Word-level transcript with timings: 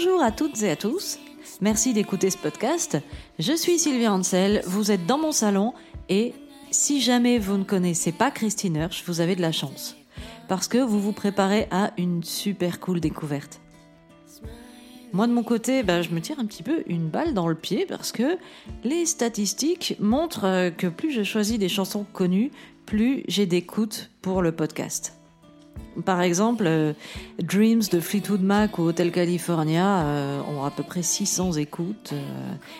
Bonjour 0.00 0.22
à 0.22 0.30
toutes 0.30 0.62
et 0.62 0.70
à 0.70 0.76
tous. 0.76 1.18
Merci 1.60 1.92
d'écouter 1.92 2.30
ce 2.30 2.38
podcast. 2.38 2.98
Je 3.40 3.52
suis 3.52 3.80
Sylvia 3.80 4.12
Ansel, 4.12 4.62
vous 4.64 4.92
êtes 4.92 5.06
dans 5.06 5.18
mon 5.18 5.32
salon 5.32 5.74
et 6.08 6.34
si 6.70 7.00
jamais 7.00 7.40
vous 7.40 7.56
ne 7.56 7.64
connaissez 7.64 8.12
pas 8.12 8.30
Christine 8.30 8.76
Hirsch, 8.76 9.02
vous 9.08 9.20
avez 9.20 9.34
de 9.34 9.40
la 9.40 9.50
chance. 9.50 9.96
Parce 10.46 10.68
que 10.68 10.78
vous 10.78 11.00
vous 11.00 11.10
préparez 11.10 11.66
à 11.72 11.90
une 11.98 12.22
super 12.22 12.78
cool 12.78 13.00
découverte. 13.00 13.60
Moi 15.12 15.26
de 15.26 15.32
mon 15.32 15.42
côté, 15.42 15.82
bah, 15.82 16.00
je 16.00 16.10
me 16.10 16.20
tire 16.20 16.38
un 16.38 16.46
petit 16.46 16.62
peu 16.62 16.84
une 16.86 17.08
balle 17.08 17.34
dans 17.34 17.48
le 17.48 17.56
pied 17.56 17.84
parce 17.84 18.12
que 18.12 18.38
les 18.84 19.04
statistiques 19.04 19.96
montrent 19.98 20.70
que 20.76 20.86
plus 20.86 21.10
je 21.10 21.24
choisis 21.24 21.58
des 21.58 21.68
chansons 21.68 22.06
connues, 22.12 22.52
plus 22.86 23.24
j'ai 23.26 23.46
d'écoute 23.46 24.12
pour 24.22 24.42
le 24.42 24.52
podcast. 24.52 25.17
Par 26.04 26.20
exemple, 26.20 26.64
euh, 26.66 26.92
Dreams 27.42 27.82
de 27.90 28.00
Fleetwood 28.00 28.42
Mac 28.42 28.78
ou 28.78 28.82
Hotel 28.82 29.10
California 29.10 30.00
euh, 30.00 30.40
ont 30.42 30.64
à 30.64 30.70
peu 30.70 30.82
près 30.82 31.02
600 31.02 31.54
écoutes. 31.54 32.14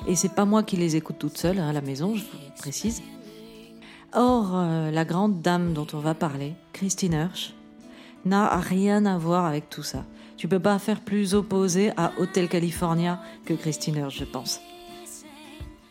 et 0.06 0.14
c'est 0.14 0.34
pas 0.34 0.44
moi 0.44 0.62
qui 0.62 0.76
les 0.76 0.96
écoute 0.96 1.16
toute 1.18 1.36
seule 1.36 1.58
hein, 1.58 1.68
à 1.68 1.72
la 1.72 1.80
maison, 1.80 2.14
je 2.14 2.22
vous 2.22 2.38
précise. 2.58 3.02
Or, 4.14 4.56
la 4.90 5.04
grande 5.04 5.42
dame 5.42 5.74
dont 5.74 5.86
on 5.92 5.98
va 5.98 6.14
parler, 6.14 6.54
Christine 6.72 7.12
Hirsch, 7.12 7.52
n'a 8.24 8.56
rien 8.56 9.04
à 9.04 9.18
voir 9.18 9.44
avec 9.44 9.68
tout 9.68 9.82
ça. 9.82 10.04
Tu 10.38 10.48
peux 10.48 10.60
pas 10.60 10.78
faire 10.78 11.00
plus 11.00 11.34
opposé 11.34 11.90
à 11.96 12.12
Hotel 12.18 12.48
California 12.48 13.20
que 13.44 13.54
Christine 13.54 14.08
je 14.08 14.24
pense. 14.24 14.60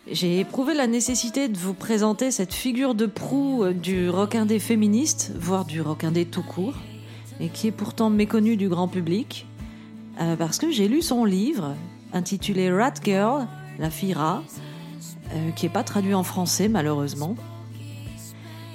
J'ai 0.10 0.40
éprouvé 0.40 0.74
la 0.74 0.88
nécessité 0.88 1.50
de 1.50 1.58
vous 1.58 1.74
présenter 1.74 2.32
cette 2.32 2.54
figure 2.54 2.96
de 2.96 3.06
proue 3.06 3.66
euh, 3.66 3.74
du 3.74 4.10
rock 4.10 4.36
indé 4.36 4.58
féministe, 4.58 5.34
voire 5.38 5.66
du 5.66 5.82
rock 5.82 6.06
indé 6.06 6.24
tout 6.24 6.44
court, 6.44 6.76
et 7.40 7.50
qui 7.50 7.68
est 7.68 7.72
pourtant 7.72 8.10
méconnue 8.10 8.58
du 8.58 8.70
grand 8.70 8.88
public, 8.88 9.46
euh, 10.20 10.36
parce 10.36 10.58
que 10.58 10.72
j'ai 10.72 10.88
lu 10.88 11.02
son 11.02 11.26
livre 11.26 11.76
intitulé 12.14 12.72
Rat 12.72 12.96
Girl, 13.04 13.48
la 13.80 13.90
fille 13.90 14.14
rat, 14.14 14.44
euh, 15.34 15.52
qui 15.52 15.66
n'est 15.66 15.72
pas 15.72 15.84
traduit 15.84 16.14
en 16.14 16.24
français 16.24 16.68
malheureusement. 16.68 17.36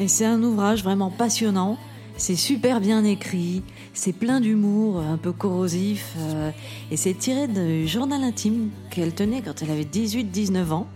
Et 0.01 0.09
c'est 0.09 0.27
un 0.27 0.43
ouvrage 0.43 0.83
vraiment 0.83 1.11
passionnant 1.11 1.79
c'est 2.17 2.37
super 2.37 2.81
bien 2.81 3.05
écrit, 3.05 3.63
c'est 3.95 4.13
plein 4.13 4.41
d'humour, 4.41 5.01
un 5.01 5.17
peu 5.17 5.33
corrosif, 5.33 6.15
euh, 6.19 6.51
et 6.91 6.97
c'est 6.97 7.15
tiré 7.15 7.49
du 7.49 7.89
journal 7.89 8.23
intime 8.23 8.71
qu'elle 8.91 9.15
tenait 9.15 9.43
quand 9.43 9.63
elle 9.63 9.71
avait 9.71 9.85
18-19 9.85 10.73
ans. 10.73 10.87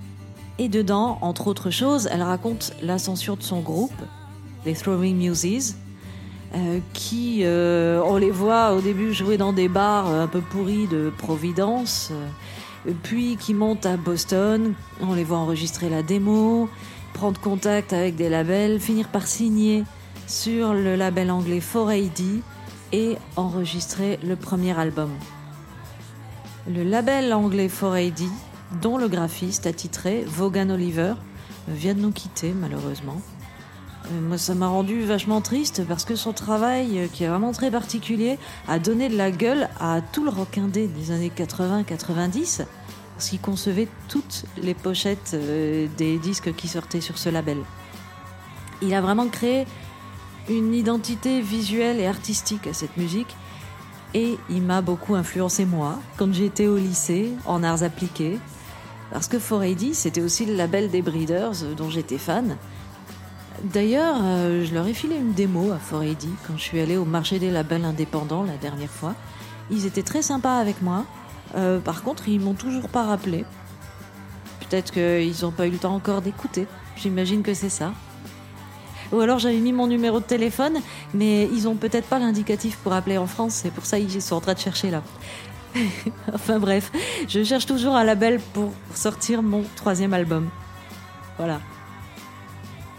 Et 0.59 0.69
dedans, 0.69 1.19
entre 1.23 1.49
autres 1.49 1.71
choses, 1.71 2.09
elle 2.11 2.23
raconte 2.23 2.73
l'ascension 2.83 3.35
de 3.37 3.43
son 3.43 3.61
groupe, 3.61 3.93
les 4.65 4.75
Throwing 4.75 5.17
Muses, 5.17 5.75
euh, 6.57 6.81
qui, 6.95 7.43
euh, 7.45 8.01
on 8.07 8.17
les 8.17 8.31
voit 8.31 8.73
au 8.73 8.81
début 8.81 9.13
jouer 9.13 9.37
dans 9.37 9.53
des 9.53 9.69
bars 9.69 10.07
un 10.07 10.27
peu 10.27 10.41
pourris 10.41 10.87
de 10.87 11.13
Providence, 11.19 12.13
puis 13.03 13.37
qui 13.37 13.53
montent 13.53 13.85
à 13.85 13.99
Boston, 13.99 14.73
on 15.03 15.13
les 15.13 15.25
voit 15.25 15.37
enregistrer 15.37 15.91
la 15.91 16.03
démo, 16.03 16.71
prendre 17.13 17.39
contact 17.41 17.93
avec 17.93 18.17
des 18.17 18.31
labels, 18.31 18.81
finir 18.81 19.09
par 19.09 19.27
signer 19.27 19.85
sur 20.27 20.73
le 20.73 20.97
label 20.97 21.31
anglais 21.31 21.61
4AD 21.61 22.41
et 22.93 23.17
enregistrer 23.37 24.19
le 24.25 24.35
premier 24.37 24.79
album. 24.79 25.11
Le 26.73 26.85
label 26.85 27.35
anglais 27.35 27.69
4AD, 27.69 28.23
dont 28.81 28.97
le 28.97 29.09
graphiste 29.09 29.67
attitré 29.67 30.25
Vaughan 30.27 30.71
Oliver, 30.71 31.15
vient 31.69 31.95
de 31.95 32.01
nous 32.01 32.13
quitter 32.13 32.55
malheureusement. 32.59 33.21
Euh, 34.13 34.21
moi, 34.21 34.39
ça 34.39 34.55
m'a 34.55 34.69
rendu 34.69 35.05
vachement 35.05 35.41
triste 35.41 35.83
parce 35.87 36.05
que 36.05 36.15
son 36.15 36.33
travail, 36.33 36.99
euh, 36.99 37.07
qui 37.13 37.25
est 37.25 37.29
vraiment 37.29 37.53
très 37.53 37.71
particulier, 37.71 38.39
a 38.69 38.79
donné 38.79 39.09
de 39.09 39.17
la 39.17 39.31
gueule 39.31 39.69
à 39.81 40.01
tout 40.01 40.25
le 40.25 40.31
rock 40.31 40.59
indé 40.59 40.87
des 40.87 41.11
années 41.11 41.33
80-90, 41.35 42.65
parce 43.15 43.29
qu'il 43.29 43.41
concevait 43.41 43.89
toutes 44.09 44.45
les 44.57 44.75
pochettes 44.75 45.33
euh, 45.35 45.89
des 45.97 46.19
disques 46.19 46.55
qui 46.55 46.69
sortaient 46.69 47.01
sur 47.01 47.19
ce 47.19 47.29
label. 47.29 47.59
Il 48.83 48.95
a 48.95 49.01
vraiment 49.01 49.29
créé 49.29 49.67
une 50.49 50.75
identité 50.75 51.41
visuelle 51.41 51.99
et 51.99 52.07
artistique 52.07 52.67
à 52.67 52.73
cette 52.73 52.97
musique. 52.97 53.35
Et 54.15 54.39
il 54.49 54.63
m'a 54.63 54.83
beaucoup 54.83 55.15
influencé 55.15 55.65
moi, 55.65 55.99
quand 56.17 56.33
j'étais 56.33 56.69
au 56.69 56.77
lycée, 56.77 57.33
en 57.45 57.63
arts 57.63 57.83
appliqués. 57.83 58.39
Parce 59.11 59.29
que 59.29 59.37
4AD, 59.37 59.95
c'était 59.95 60.21
aussi 60.21 60.47
le 60.47 60.55
label 60.55 60.91
des 60.91 61.03
Breeders, 61.03 61.75
dont 61.77 61.91
j'étais 61.91 62.19
fan. 62.19 62.57
D'ailleurs, 63.63 64.17
euh, 64.23 64.65
je 64.65 64.75
leur 64.75 64.87
ai 64.87 64.95
filé 64.95 65.17
une 65.17 65.33
démo 65.33 65.73
à 65.73 65.79
4AD 65.79 66.27
quand 66.47 66.57
je 66.57 66.63
suis 66.63 66.81
allée 66.81 66.97
au 66.97 67.05
marché 67.05 67.39
des 67.39 67.51
labels 67.51 67.85
indépendants 67.85 68.45
la 68.45 68.57
dernière 68.57 68.91
fois. 68.91 69.15
Ils 69.71 69.87
étaient 69.87 70.03
très 70.03 70.23
sympas 70.23 70.59
avec 70.59 70.83
moi. 70.83 71.05
Euh, 71.57 71.79
par 71.79 72.03
contre, 72.03 72.29
ils 72.29 72.41
m'ont 72.41 72.55
toujours 72.55 72.89
pas 72.89 73.05
rappelé. 73.05 73.45
Peut-être 74.61 74.93
qu'ils 74.93 75.35
n'ont 75.43 75.53
pas 75.53 75.67
eu 75.67 75.71
le 75.71 75.79
temps 75.79 75.95
encore 75.95 76.23
d'écouter. 76.23 76.67
J'imagine 76.97 77.43
que 77.43 77.55
c'est 77.55 77.71
ça. 77.71 77.93
Ou 79.13 79.21
alors 79.21 79.39
j'avais 79.39 79.59
mis 79.59 79.73
mon 79.73 79.87
numéro 79.87 80.19
de 80.19 80.25
téléphone, 80.25 80.79
mais 81.15 81.49
ils 81.53 81.69
ont 81.69 81.77
peut-être 81.77 82.09
pas 82.09 82.19
l'indicatif 82.19 82.77
pour 82.79 82.93
appeler 82.93 83.19
en 83.19 83.27
France, 83.27 83.55
c'est 83.55 83.71
pour 83.71 83.87
ça 83.87 84.01
qu'ils 84.01 84.21
sont 84.21 84.35
en 84.35 84.41
train 84.41 84.55
de 84.55 84.59
chercher 84.59 84.91
là. 84.91 85.03
enfin 86.35 86.59
bref, 86.59 86.91
je 87.29 87.45
cherche 87.45 87.67
toujours 87.67 87.95
un 87.95 88.03
label 88.03 88.41
pour 88.53 88.73
sortir 88.95 89.43
mon 89.43 89.63
troisième 89.77 90.13
album. 90.13 90.49
Voilà. 91.39 91.61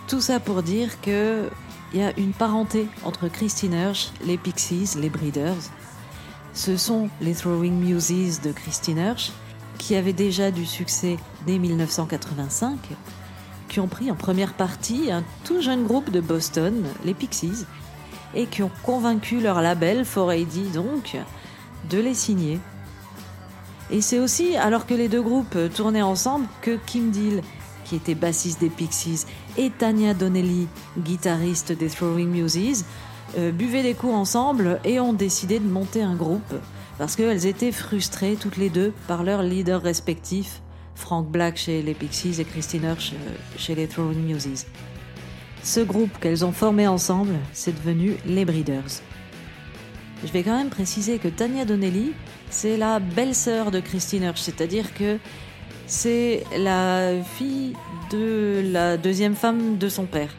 Tout 0.08 0.22
ça 0.22 0.40
pour 0.40 0.64
dire 0.64 1.02
que 1.02 1.50
il 1.94 2.00
y 2.00 2.04
a 2.04 2.18
une 2.18 2.34
parenté 2.34 2.88
entre 3.06 3.30
Christine 3.30 3.74
Hirsch, 3.74 4.12
les 4.26 4.38
Pixies, 4.38 4.98
les 5.00 5.10
Breeders. 5.10 5.56
Ce 6.54 6.76
sont 6.76 7.10
les 7.22 7.34
Throwing 7.34 7.74
Muses 7.74 8.42
de 8.42 8.52
Christine 8.52 8.98
Hirsch, 8.98 9.32
qui 9.78 9.96
avaient 9.96 10.14
déjà 10.14 10.52
du 10.52 10.66
succès 10.66 11.18
dès 11.46 11.58
1985 11.60 12.78
qui 13.68 13.80
ont 13.80 13.88
pris 13.88 14.12
en 14.12 14.16
première 14.16 14.54
partie 14.54 15.12
un 15.12 15.24
tout 15.44 15.62
jeune 15.62 15.86
groupe 15.86 16.10
de 16.12 16.22
Boston, 16.22 16.86
les 17.06 17.14
Pixies, 17.14 17.66
et 18.34 18.46
qui 18.46 18.64
ont 18.64 18.72
convaincu 18.84 19.40
leur 19.40 19.62
label, 19.62 20.04
4AD 20.04 20.72
donc, 20.74 21.18
de 21.90 22.00
les 22.00 22.14
signer. 22.14 22.60
Et 23.90 24.02
c'est 24.02 24.20
aussi 24.20 24.56
alors 24.58 24.86
que 24.86 24.94
les 24.94 25.08
deux 25.08 25.22
groupes 25.22 25.58
tournaient 25.74 26.02
ensemble 26.02 26.48
que 26.62 26.78
Kim 26.86 27.12
Deal, 27.12 27.42
qui 27.86 27.96
était 27.96 28.16
bassiste 28.16 28.60
des 28.60 28.70
Pixies, 28.70 29.26
et 29.58 29.70
Tanya 29.70 30.14
Donnelly, 30.14 30.68
guitariste 30.98 31.72
des 31.72 31.90
Throwing 31.90 32.30
Muses, 32.30 32.86
euh, 33.38 33.52
buvaient 33.52 33.84
des 33.84 33.94
coups 33.94 34.14
ensemble 34.14 34.80
et 34.86 35.00
ont 35.00 35.14
décidé 35.14 35.60
de 35.60 35.68
monter 35.68 36.02
un 36.02 36.16
groupe 36.16 36.56
parce 36.98 37.16
qu'elles 37.16 37.46
étaient 37.46 37.72
frustrées 37.72 38.38
toutes 38.40 38.58
les 38.58 38.70
deux 38.70 38.94
par 39.08 39.24
leurs 39.24 39.44
leaders 39.44 39.82
respectifs 39.82 40.62
Frank 40.96 41.30
Black 41.30 41.58
chez 41.58 41.82
les 41.82 41.94
Pixies 41.94 42.40
et 42.40 42.46
Christine 42.46 42.84
Hirsch 42.84 43.14
euh, 43.14 43.36
chez 43.58 43.76
les 43.76 43.88
Throwing 43.88 44.26
Muses. 44.26 44.66
Ce 45.64 45.80
groupe 45.80 46.18
qu'elles 46.20 46.46
ont 46.46 46.52
formé 46.52 46.88
ensemble, 46.88 47.36
c'est 47.54 47.76
devenu 47.76 48.16
les 48.26 48.46
Breeders. 48.46 49.02
Je 50.26 50.32
vais 50.32 50.42
quand 50.42 50.58
même 50.58 50.70
préciser 50.70 51.20
que 51.20 51.28
Tanya 51.28 51.66
Donnelly, 51.66 52.14
c'est 52.50 52.78
la 52.78 53.00
belle-sœur 53.00 53.70
de 53.70 53.80
Christine 53.80 54.24
Hirsch, 54.24 54.42
c'est-à-dire 54.42 54.94
que 54.94 55.20
c'est 55.88 56.44
la 56.58 57.24
fille 57.24 57.74
de 58.12 58.62
la 58.72 58.98
deuxième 58.98 59.36
femme 59.36 59.78
de 59.78 59.90
son 59.90 60.06
père. 60.06 60.36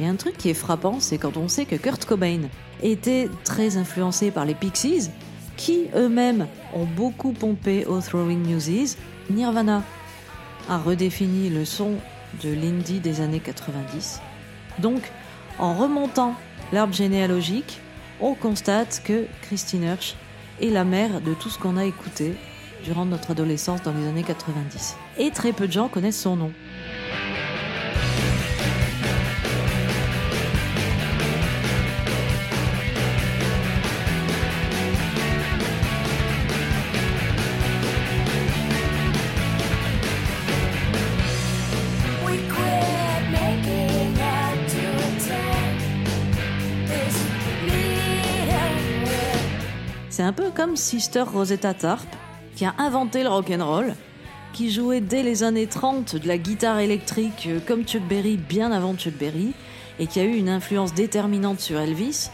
Et 0.00 0.06
un 0.06 0.16
truc 0.16 0.38
qui 0.38 0.48
est 0.48 0.54
frappant, 0.54 0.98
c'est 0.98 1.18
quand 1.18 1.36
on 1.36 1.48
sait 1.48 1.66
que 1.66 1.76
Kurt 1.76 2.06
Cobain 2.06 2.40
était 2.82 3.28
très 3.44 3.76
influencé 3.76 4.30
par 4.30 4.46
les 4.46 4.54
Pixies, 4.54 5.10
qui 5.58 5.88
eux-mêmes 5.94 6.46
ont 6.72 6.86
beaucoup 6.86 7.32
pompé 7.32 7.84
au 7.84 8.00
Throwing 8.00 8.46
Muses, 8.46 8.96
Nirvana 9.28 9.82
a 10.70 10.78
redéfini 10.78 11.50
le 11.50 11.66
son 11.66 11.96
de 12.42 12.50
l'indie 12.50 13.00
des 13.00 13.20
années 13.20 13.40
90. 13.40 14.20
Donc, 14.78 15.02
en 15.58 15.74
remontant 15.74 16.34
l'arbre 16.72 16.94
généalogique, 16.94 17.80
on 18.20 18.34
constate 18.34 19.02
que 19.04 19.26
Christine 19.42 19.82
Hirsch 19.82 20.14
est 20.62 20.70
la 20.70 20.84
mère 20.84 21.20
de 21.20 21.34
tout 21.34 21.50
ce 21.50 21.58
qu'on 21.58 21.76
a 21.76 21.84
écouté 21.84 22.34
durant 22.84 23.04
notre 23.04 23.32
adolescence 23.32 23.82
dans 23.82 23.92
les 23.92 24.06
années 24.06 24.22
90. 24.22 24.96
Et 25.18 25.30
très 25.30 25.52
peu 25.52 25.66
de 25.66 25.72
gens 25.72 25.88
connaissent 25.88 26.20
son 26.20 26.36
nom. 26.36 26.52
C'est 50.20 50.26
un 50.26 50.34
peu 50.34 50.50
comme 50.50 50.76
Sister 50.76 51.22
Rosetta 51.22 51.72
Tarp, 51.72 52.06
qui 52.60 52.66
a 52.66 52.74
inventé 52.76 53.22
le 53.22 53.30
rock'n'roll, 53.30 53.94
qui 54.52 54.70
jouait 54.70 55.00
dès 55.00 55.22
les 55.22 55.44
années 55.44 55.66
30 55.66 56.16
de 56.16 56.28
la 56.28 56.36
guitare 56.36 56.78
électrique 56.78 57.46
euh, 57.46 57.58
comme 57.66 57.84
Chuck 57.84 58.02
Berry 58.02 58.36
bien 58.36 58.70
avant 58.70 58.94
Chuck 58.94 59.14
Berry, 59.14 59.54
et 59.98 60.06
qui 60.06 60.20
a 60.20 60.24
eu 60.24 60.36
une 60.36 60.50
influence 60.50 60.92
déterminante 60.92 61.58
sur 61.58 61.80
Elvis. 61.80 62.28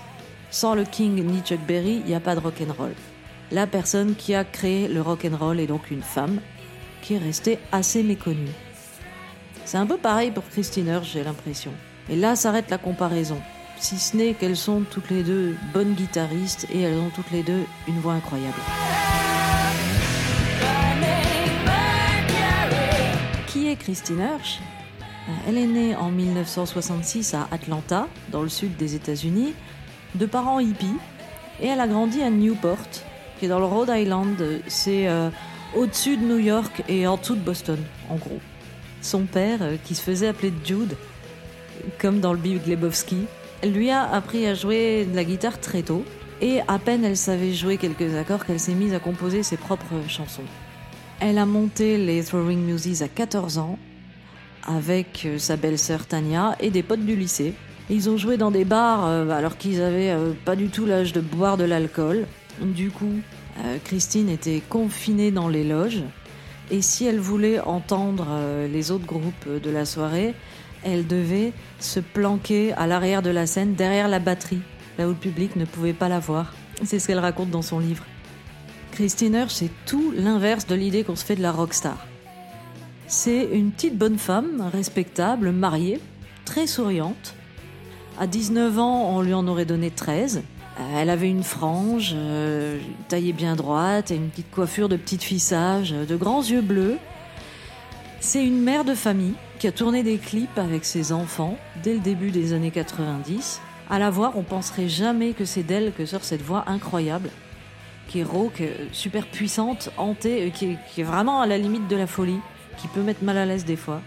Sans 0.51 0.75
le 0.75 0.83
King 0.83 1.25
ni 1.25 1.43
Chuck 1.43 1.61
Berry, 1.61 2.01
il 2.01 2.07
n'y 2.07 2.15
a 2.17 2.19
pas 2.19 2.35
de 2.35 2.41
rock'n'roll. 2.41 2.97
la 3.53 3.69
personne 3.69 4.17
qui 4.17 4.35
a 4.35 4.43
créé 4.43 4.89
le 4.89 5.01
rock 5.01 5.25
and 5.31 5.37
roll 5.37 5.61
est 5.61 5.69
donc 5.69 5.93
une 5.93 6.03
femme 6.03 6.41
qui 7.03 7.15
est 7.15 7.19
restée 7.19 7.61
assez 7.71 8.03
méconnue. 8.03 8.51
C'est 9.65 9.79
un 9.79 9.87
peu 9.87 9.97
pareil 9.97 10.33
pour 10.33 10.49
Christine 10.49 10.89
Hirsch, 10.89 11.13
j'ai 11.13 11.23
l'impression. 11.23 11.71
Et 12.11 12.17
là 12.17 12.35
s'arrête 12.35 12.69
la 12.69 12.79
comparaison. 12.79 13.41
Si 13.79 13.97
ce 13.97 14.17
n'est 14.17 14.35
qu'elles 14.35 14.57
sont 14.57 14.83
toutes 14.91 15.09
les 15.09 15.23
deux 15.23 15.55
bonnes 15.73 15.95
guitaristes 15.95 16.67
et 16.75 16.81
elles 16.81 16.99
ont 16.99 17.11
toutes 17.15 17.31
les 17.31 17.45
deux 17.45 17.63
une 17.87 18.01
voix 18.01 18.15
incroyable. 18.15 18.59
Qui 23.57 23.69
est 23.69 23.77
Christine 23.77 24.19
Hirsch? 24.19 24.61
Elle 25.49 25.57
est 25.57 25.67
née 25.67 25.97
en 25.97 26.11
1966 26.11 27.33
à 27.33 27.49
Atlanta, 27.51 28.07
dans 28.31 28.43
le 28.43 28.51
sud 28.51 28.77
des 28.77 28.95
États-Unis, 28.95 29.55
de 30.15 30.27
parents 30.27 30.61
hippies, 30.61 30.99
et 31.63 31.69
elle 31.69 31.81
a 31.81 31.89
grandi 31.89 32.21
à 32.21 32.29
Newport, 32.29 32.87
qui 33.39 33.47
est 33.47 33.49
dans 33.49 33.59
le 33.59 33.65
Rhode 33.65 33.89
Island. 33.89 34.37
C'est 34.67 35.09
euh, 35.09 35.31
au-dessus 35.75 36.19
de 36.19 36.25
New 36.27 36.37
York 36.37 36.83
et 36.87 37.07
en 37.07 37.17
dessous 37.17 37.35
de 37.35 37.41
Boston, 37.41 37.79
en 38.11 38.17
gros. 38.17 38.41
Son 39.01 39.23
père, 39.23 39.61
euh, 39.63 39.77
qui 39.83 39.95
se 39.95 40.03
faisait 40.03 40.29
appeler 40.29 40.53
Jude, 40.63 40.95
comme 41.99 42.21
dans 42.21 42.35
le 42.35 42.39
Big 42.39 42.67
Lebowski, 42.67 43.25
lui 43.65 43.91
a 43.91 44.03
appris 44.03 44.47
à 44.47 44.53
jouer 44.53 45.07
de 45.07 45.17
la 45.17 45.25
guitare 45.25 45.59
très 45.61 45.81
tôt. 45.81 46.05
Et 46.43 46.61
à 46.69 46.79
peine 46.79 47.07
elle 47.07 47.17
savait 47.17 47.55
jouer 47.55 47.79
quelques 47.79 48.15
accords 48.17 48.45
qu'elle 48.45 48.61
s'est 48.61 48.75
mise 48.75 48.93
à 48.93 48.99
composer 48.99 49.43
ses 49.43 49.57
propres 49.57 50.07
chansons. 50.09 50.45
Elle 51.19 51.39
a 51.39 51.47
monté 51.47 51.97
les 51.97 52.23
Throwing 52.23 52.59
Muses 52.59 53.03
à 53.03 53.09
14 53.09 53.57
ans 53.57 53.79
avec 54.67 55.23
euh, 55.25 55.39
sa 55.39 55.57
belle-sœur 55.57 56.07
Tania 56.07 56.57
et 56.61 56.71
des 56.71 56.83
potes 56.83 57.05
du 57.05 57.17
lycée. 57.17 57.55
Ils 57.89 58.11
ont 58.11 58.19
joué 58.19 58.37
dans 58.37 58.51
des 58.51 58.67
bars 58.67 59.07
euh, 59.07 59.31
alors 59.31 59.57
qu'ils 59.57 59.81
avaient 59.81 60.11
euh, 60.11 60.33
pas 60.45 60.57
du 60.57 60.69
tout 60.69 60.85
l'âge 60.85 61.15
de 61.15 61.23
boire 61.23 61.57
de 61.57 61.65
l'alcool. 61.65 62.27
Du 62.61 62.91
coup, 62.91 63.21
Christine 63.85 64.31
était 64.31 64.63
confinée 64.67 65.31
dans 65.31 65.49
les 65.49 65.63
loges 65.63 66.03
et 66.71 66.81
si 66.81 67.05
elle 67.05 67.21
voulait 67.21 67.61
entendre 67.61 68.27
les 68.73 68.91
autres 68.91 69.05
groupes 69.05 69.49
de 69.63 69.71
la 69.71 69.85
soirée, 69.85 70.35
elle 70.83 71.07
devait 71.07 71.53
se 71.79 72.01
planquer 72.01 72.73
à 72.73 72.87
l'arrière 72.87 73.21
de 73.21 73.29
la 73.29 73.47
scène 73.47 73.75
derrière 73.75 74.09
la 74.09 74.21
batterie, 74.21 74.63
là 74.99 75.07
où 75.07 75.11
le 75.11 75.17
public 75.17 75.55
ne 75.57 75.67
pouvait 75.67 75.93
pas 75.93 76.09
la 76.09 76.19
voir. 76.19 76.55
C'est 76.83 76.99
ce 76.99 77.07
qu'elle 77.07 77.19
raconte 77.19 77.51
dans 77.51 77.61
son 77.61 77.79
livre. 77.79 78.05
Christine 78.97 79.35
Hirsch, 79.35 79.53
c'est 79.53 79.71
tout 79.85 80.11
l'inverse 80.17 80.67
de 80.67 80.75
l'idée 80.75 81.05
qu'on 81.05 81.17
se 81.17 81.25
fait 81.27 81.37
de 81.37 81.43
la 81.43 81.53
rockstar. 81.53 81.99
C'est 83.07 83.47
une 83.53 83.71
petite 83.71 83.99
bonne 83.99 84.17
femme, 84.17 84.71
respectable, 84.73 85.53
mariée, 85.53 86.01
très 86.47 86.67
souriante. 86.67 87.35
À 88.19 88.27
19 88.27 88.79
ans, 88.79 89.11
on 89.15 89.21
lui 89.21 89.35
en 89.35 89.47
aurait 89.49 89.67
donné 89.67 89.91
13. 89.91 90.45
Elle 90.95 91.11
avait 91.11 91.29
une 91.29 91.43
frange, 91.43 92.15
euh, 92.17 92.79
taillée 93.09 93.35
bien 93.35 93.55
droite, 93.55 94.13
et 94.13 94.15
une 94.15 94.31
petite 94.31 94.51
coiffure 94.51 94.89
de 94.89 94.97
petite 94.97 95.23
fille 95.23 95.41
sage, 95.41 95.91
de 95.91 96.17
grands 96.17 96.43
yeux 96.43 96.63
bleus. 96.63 96.97
C'est 98.21 98.47
une 98.47 98.63
mère 98.63 98.87
de 98.87 98.95
famille 98.95 99.35
qui 99.59 99.67
a 99.67 99.73
tourné 99.73 100.05
des 100.05 100.17
clips 100.17 100.57
avec 100.57 100.87
ses 100.87 101.13
enfants 101.13 101.59
dès 101.83 101.93
le 101.93 102.01
début 102.01 102.31
des 102.31 102.55
années 102.55 102.71
90. 102.71 103.61
À 103.91 103.99
la 103.99 104.09
voir, 104.09 104.39
on 104.39 104.43
penserait 104.43 104.89
jamais 104.89 105.35
que 105.35 105.45
c'est 105.45 105.65
d'elle 105.65 105.93
que 105.93 106.07
sort 106.07 106.25
cette 106.25 106.41
voix 106.41 106.65
incroyable 106.67 107.29
qui 108.09 108.21
est 108.21 108.25
rauque, 108.25 108.63
super 108.93 109.27
puissante, 109.27 109.91
hantée, 109.97 110.47
euh, 110.47 110.51
qui 110.51 110.77
est, 110.99 111.03
vraiment 111.03 111.41
à 111.41 111.47
la 111.47 111.59
limite 111.59 111.89
de 111.89 111.97
la 111.97 112.07
folie, 112.07 112.39
qui 112.79 112.89
peut 112.89 113.03
mettre 113.03 113.25
mal 113.25 113.37
à 113.39 113.47
l'aise 113.47 113.65
des 113.65 113.77
fois. 113.77 114.01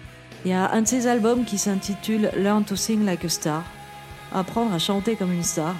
Il 0.45 0.51
y 0.51 0.53
a 0.53 0.71
un 0.71 0.81
de 0.81 0.87
ses 0.87 1.07
albums 1.07 1.43
qui 1.43 1.57
s'intitule 1.57 2.31
Learn 2.37 2.63
to 2.63 2.75
Sing 2.75 3.05
Like 3.05 3.25
a 3.25 3.29
Star, 3.29 3.63
apprendre 4.33 4.73
à 4.73 4.79
chanter 4.79 5.15
comme 5.15 5.33
une 5.33 5.43
star. 5.43 5.75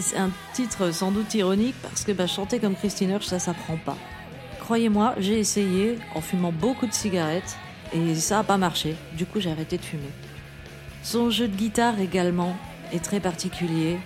C'est 0.00 0.16
un 0.16 0.30
titre 0.54 0.92
sans 0.92 1.10
doute 1.10 1.34
ironique 1.34 1.74
parce 1.82 2.04
que 2.04 2.12
bah, 2.12 2.26
chanter 2.26 2.60
comme 2.60 2.76
Christine 2.76 3.10
Hirsch, 3.10 3.26
ça 3.26 3.38
s'apprend 3.38 3.76
pas. 3.76 3.96
Croyez-moi, 4.60 5.14
j'ai 5.18 5.38
essayé 5.40 5.98
en 6.14 6.20
fumant 6.20 6.52
beaucoup 6.52 6.86
de 6.86 6.92
cigarettes 6.92 7.56
et 7.92 8.14
ça 8.14 8.36
n'a 8.36 8.44
pas 8.44 8.58
marché. 8.58 8.94
Du 9.16 9.26
coup, 9.26 9.40
j'ai 9.40 9.50
arrêté 9.50 9.76
de 9.76 9.82
fumer. 9.82 10.10
Son 11.02 11.30
jeu 11.30 11.48
de 11.48 11.56
guitare 11.56 11.98
également 12.00 12.56
est 12.92 13.02
très 13.02 13.18
particulier 13.18 13.98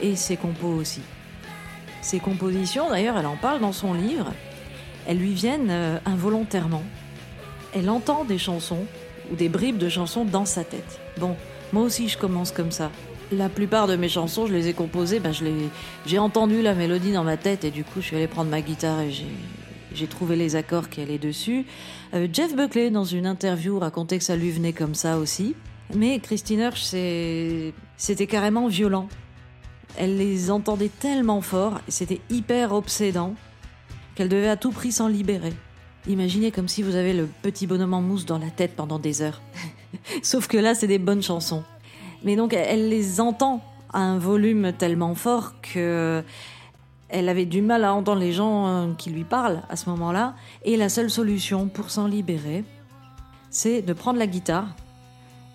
et 0.00 0.16
ses 0.16 0.36
compos 0.36 0.74
aussi. 0.74 1.00
Ses 2.02 2.18
compositions, 2.18 2.88
d'ailleurs, 2.88 3.18
elle 3.18 3.26
en 3.26 3.36
parle 3.36 3.60
dans 3.60 3.72
son 3.72 3.92
livre, 3.92 4.32
elles 5.06 5.18
lui 5.18 5.32
viennent 5.32 5.70
euh, 5.70 5.98
involontairement. 6.06 6.82
Elle 7.74 7.90
entend 7.90 8.24
des 8.24 8.38
chansons 8.38 8.84
ou 9.30 9.36
des 9.36 9.48
bribes 9.48 9.78
de 9.78 9.88
chansons 9.88 10.24
dans 10.24 10.44
sa 10.44 10.64
tête. 10.64 11.00
Bon, 11.18 11.36
moi 11.72 11.82
aussi 11.82 12.08
je 12.08 12.18
commence 12.18 12.52
comme 12.52 12.72
ça. 12.72 12.90
La 13.32 13.48
plupart 13.48 13.86
de 13.86 13.94
mes 13.94 14.08
chansons, 14.08 14.46
je 14.46 14.52
les 14.52 14.68
ai 14.68 14.72
composées, 14.72 15.20
ben 15.20 15.32
j'ai 16.04 16.18
entendu 16.18 16.62
la 16.62 16.74
mélodie 16.74 17.12
dans 17.12 17.22
ma 17.22 17.36
tête 17.36 17.64
et 17.64 17.70
du 17.70 17.84
coup 17.84 18.00
je 18.00 18.06
suis 18.06 18.16
allée 18.16 18.26
prendre 18.26 18.50
ma 18.50 18.60
guitare 18.60 19.00
et 19.00 19.12
j'ai 19.94 20.06
trouvé 20.08 20.34
les 20.34 20.56
accords 20.56 20.88
qui 20.88 21.00
allaient 21.00 21.18
dessus. 21.18 21.64
Euh, 22.14 22.26
Jeff 22.32 22.56
Buckley, 22.56 22.90
dans 22.90 23.04
une 23.04 23.26
interview, 23.26 23.78
racontait 23.78 24.18
que 24.18 24.24
ça 24.24 24.34
lui 24.34 24.50
venait 24.50 24.72
comme 24.72 24.94
ça 24.94 25.18
aussi. 25.18 25.54
Mais 25.94 26.18
Christine 26.20 26.60
Hirsch, 26.60 26.82
c'était 27.96 28.26
carrément 28.26 28.68
violent. 28.68 29.08
Elle 29.96 30.16
les 30.16 30.50
entendait 30.50 30.90
tellement 31.00 31.40
fort, 31.40 31.80
c'était 31.88 32.20
hyper 32.30 32.72
obsédant, 32.72 33.34
qu'elle 34.14 34.28
devait 34.28 34.48
à 34.48 34.56
tout 34.56 34.70
prix 34.70 34.92
s'en 34.92 35.08
libérer. 35.08 35.52
Imaginez 36.08 36.50
comme 36.50 36.68
si 36.68 36.82
vous 36.82 36.96
avez 36.96 37.12
le 37.12 37.28
petit 37.42 37.66
bonhomme 37.66 37.94
en 37.94 38.00
mousse 38.00 38.24
dans 38.24 38.38
la 38.38 38.50
tête 38.50 38.74
pendant 38.74 38.98
des 38.98 39.22
heures. 39.22 39.40
Sauf 40.22 40.46
que 40.46 40.56
là, 40.56 40.74
c'est 40.74 40.86
des 40.86 40.98
bonnes 40.98 41.22
chansons. 41.22 41.62
Mais 42.24 42.36
donc, 42.36 42.52
elle 42.54 42.88
les 42.88 43.20
entend 43.20 43.62
à 43.92 44.00
un 44.00 44.18
volume 44.18 44.72
tellement 44.72 45.14
fort 45.14 45.60
que 45.60 46.22
elle 47.12 47.28
avait 47.28 47.44
du 47.44 47.60
mal 47.60 47.84
à 47.84 47.92
entendre 47.92 48.20
les 48.20 48.32
gens 48.32 48.68
euh, 48.68 48.92
qui 48.96 49.10
lui 49.10 49.24
parlent 49.24 49.62
à 49.68 49.76
ce 49.76 49.90
moment-là. 49.90 50.34
Et 50.64 50.76
la 50.76 50.88
seule 50.88 51.10
solution 51.10 51.66
pour 51.66 51.90
s'en 51.90 52.06
libérer, 52.06 52.64
c'est 53.50 53.82
de 53.82 53.92
prendre 53.92 54.18
la 54.18 54.26
guitare 54.26 54.68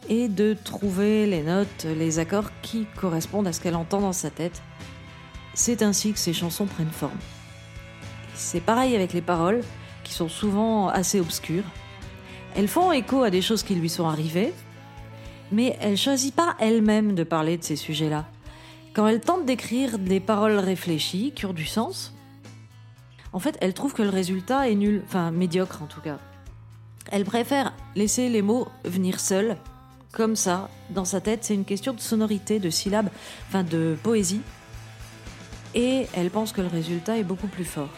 et 0.10 0.28
de 0.28 0.54
trouver 0.54 1.26
les 1.26 1.44
notes, 1.44 1.86
les 1.86 2.20
accords 2.20 2.52
qui 2.62 2.86
correspondent 3.00 3.48
à 3.48 3.54
ce 3.54 3.62
qu'elle 3.62 3.76
entend 3.76 4.02
dans 4.02 4.14
sa 4.14 4.30
tête. 4.30 4.62
C'est 5.54 5.82
ainsi 5.82 6.14
que 6.14 6.20
ces 6.20 6.34
chansons 6.34 6.66
prennent 6.66 6.90
forme. 6.90 7.18
C'est 8.34 8.62
pareil 8.62 8.96
avec 8.96 9.14
les 9.14 9.22
paroles, 9.22 9.62
qui 10.04 10.14
sont 10.14 10.30
souvent 10.30 10.90
assez 10.90 11.20
obscures. 11.20 11.64
Elles 12.56 12.68
font 12.68 12.92
écho 12.92 13.24
à 13.24 13.30
des 13.30 13.42
choses 13.42 13.64
qui 13.64 13.76
lui 13.76 13.90
sont 13.90 14.08
arrivées, 14.08 14.54
mais 15.52 15.78
elle 15.82 15.98
choisit 15.98 16.36
pas 16.36 16.56
elle-même 16.60 17.16
de 17.16 17.24
parler 17.24 17.58
de 17.58 17.64
ces 17.64 17.76
sujets-là. 17.76 18.26
Quand 18.94 19.08
elle 19.08 19.22
tente 19.22 19.46
d'écrire 19.46 20.00
des 20.00 20.20
paroles 20.20 20.58
réfléchies, 20.58 21.34
qui 21.36 21.46
ont 21.46 21.54
du 21.54 21.66
sens, 21.66 22.14
en 23.34 23.40
fait, 23.40 23.58
elle 23.60 23.74
trouve 23.74 23.94
que 23.94 24.04
le 24.04 24.10
résultat 24.10 24.70
est 24.70 24.76
nul, 24.76 25.04
enfin 25.06 25.32
médiocre 25.32 25.82
en 25.82 25.88
tout 25.88 26.00
cas. 26.00 26.20
Elle 27.12 27.26
préfère 27.26 27.74
laisser 27.96 28.30
les 28.30 28.42
mots 28.42 28.68
venir 28.86 29.20
seuls 29.20 29.58
comme 30.16 30.36
ça, 30.36 30.70
dans 30.90 31.06
sa 31.06 31.22
tête. 31.22 31.44
C'est 31.44 31.54
une 31.54 31.66
question 31.66 31.94
de 31.94 32.00
sonorité, 32.00 32.60
de 32.60 32.70
syllabes, 32.70 33.10
enfin 33.50 33.64
de 33.64 33.98
poésie. 34.02 34.42
Et 35.76 36.08
elle 36.14 36.32
pense 36.32 36.54
que 36.54 36.62
le 36.62 36.68
résultat 36.68 37.18
est 37.18 37.24
beaucoup 37.24 37.48
plus 37.48 37.66
fort. 37.66 37.90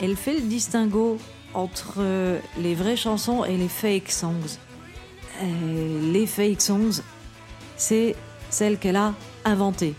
Elle 0.00 0.16
fait 0.16 0.34
le 0.34 0.40
distinguo 0.40 1.18
entre 1.54 2.02
les 2.58 2.74
vraies 2.74 2.96
chansons 2.96 3.44
et 3.44 3.56
les 3.56 3.68
fake 3.68 4.10
songs. 4.10 4.58
les 6.12 6.26
fake 6.26 6.60
songs, 6.60 7.02
c'est 7.76 8.16
celles 8.50 8.78
qu'elle 8.78 8.96
a 8.96 9.14
inventées, 9.44 9.94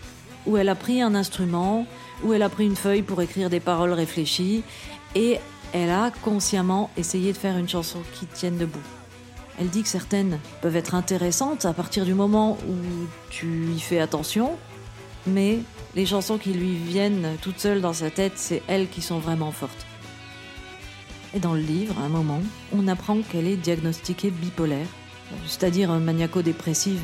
où 0.46 0.56
elle 0.56 0.68
a 0.68 0.74
pris 0.74 1.00
un 1.00 1.14
instrument, 1.14 1.86
où 2.24 2.32
elle 2.32 2.42
a 2.42 2.48
pris 2.48 2.66
une 2.66 2.76
feuille 2.76 3.02
pour 3.02 3.22
écrire 3.22 3.50
des 3.50 3.60
paroles 3.60 3.92
réfléchies, 3.92 4.62
et 5.14 5.38
elle 5.72 5.90
a 5.90 6.10
consciemment 6.22 6.90
essayé 6.96 7.32
de 7.32 7.38
faire 7.38 7.56
une 7.56 7.68
chanson 7.68 8.00
qui 8.18 8.26
tienne 8.26 8.58
debout. 8.58 8.99
Elle 9.60 9.68
dit 9.68 9.82
que 9.82 9.88
certaines 9.88 10.38
peuvent 10.62 10.76
être 10.76 10.94
intéressantes 10.94 11.66
à 11.66 11.74
partir 11.74 12.06
du 12.06 12.14
moment 12.14 12.56
où 12.66 13.06
tu 13.28 13.66
y 13.66 13.78
fais 13.78 14.00
attention, 14.00 14.56
mais 15.26 15.58
les 15.94 16.06
chansons 16.06 16.38
qui 16.38 16.54
lui 16.54 16.74
viennent 16.74 17.36
toutes 17.42 17.58
seules 17.58 17.82
dans 17.82 17.92
sa 17.92 18.10
tête, 18.10 18.32
c'est 18.36 18.62
elles 18.68 18.88
qui 18.88 19.02
sont 19.02 19.18
vraiment 19.18 19.52
fortes. 19.52 19.84
Et 21.34 21.40
dans 21.40 21.52
le 21.52 21.60
livre, 21.60 21.94
un 21.98 22.08
moment, 22.08 22.40
on 22.72 22.88
apprend 22.88 23.20
qu'elle 23.20 23.46
est 23.46 23.56
diagnostiquée 23.56 24.30
bipolaire, 24.30 24.86
c'est-à-dire 25.46 25.92
maniaco-dépressive, 25.92 27.02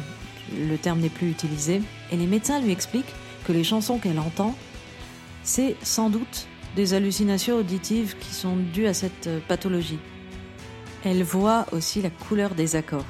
le 0.57 0.79
terme 0.79 1.01
n'est 1.01 1.11
plus 1.11 1.31
utilisé, 1.31 1.83
et 2.11 2.17
les 2.17 2.27
médecins 2.27 2.61
lui 2.61 2.73
expliquent 2.73 3.05
que 3.47 3.53
les 3.53 3.65
chansons 3.65 3.99
qu'elle 3.99 4.19
entend, 4.19 4.57
c'est 5.45 5.77
sans 5.83 6.09
doute 6.09 6.49
des 6.75 6.95
hallucinations 6.95 7.57
auditives 7.57 8.17
qui 8.19 8.35
sont 8.35 8.57
dues 8.57 8.87
à 8.87 8.95
cette 8.95 9.29
pathologie. 9.47 9.99
Elle 11.05 11.23
voit 11.23 11.67
aussi 11.73 12.03
la 12.03 12.11
couleur 12.11 12.55
des 12.55 12.77
accords. 12.77 13.05